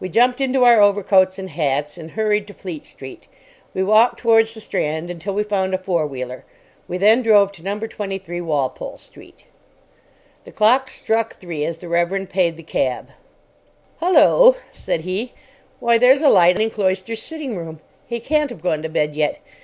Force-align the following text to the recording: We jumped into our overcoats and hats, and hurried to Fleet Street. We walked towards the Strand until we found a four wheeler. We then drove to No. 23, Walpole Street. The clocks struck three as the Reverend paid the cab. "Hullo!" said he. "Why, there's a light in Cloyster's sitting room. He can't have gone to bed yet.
We 0.00 0.08
jumped 0.08 0.40
into 0.40 0.64
our 0.64 0.80
overcoats 0.80 1.38
and 1.38 1.48
hats, 1.48 1.96
and 1.96 2.10
hurried 2.10 2.48
to 2.48 2.54
Fleet 2.54 2.84
Street. 2.84 3.28
We 3.72 3.84
walked 3.84 4.18
towards 4.18 4.52
the 4.52 4.60
Strand 4.60 5.12
until 5.12 5.32
we 5.32 5.44
found 5.44 5.74
a 5.74 5.78
four 5.78 6.08
wheeler. 6.08 6.44
We 6.88 6.98
then 6.98 7.22
drove 7.22 7.52
to 7.52 7.62
No. 7.62 7.78
23, 7.78 8.40
Walpole 8.40 8.96
Street. 8.96 9.44
The 10.42 10.50
clocks 10.50 10.96
struck 10.96 11.36
three 11.38 11.64
as 11.64 11.78
the 11.78 11.86
Reverend 11.88 12.30
paid 12.30 12.56
the 12.56 12.64
cab. 12.64 13.10
"Hullo!" 14.00 14.56
said 14.72 15.02
he. 15.02 15.34
"Why, 15.78 15.98
there's 15.98 16.22
a 16.22 16.28
light 16.28 16.58
in 16.58 16.70
Cloyster's 16.70 17.22
sitting 17.22 17.56
room. 17.56 17.78
He 18.08 18.18
can't 18.18 18.50
have 18.50 18.62
gone 18.62 18.82
to 18.82 18.88
bed 18.88 19.14
yet. 19.14 19.38